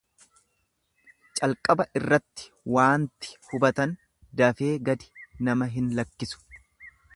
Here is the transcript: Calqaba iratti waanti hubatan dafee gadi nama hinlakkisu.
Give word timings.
Calqaba 1.39 1.85
iratti 1.99 2.47
waanti 2.77 3.37
hubatan 3.51 3.95
dafee 4.43 4.73
gadi 4.91 5.13
nama 5.49 5.71
hinlakkisu. 5.77 6.45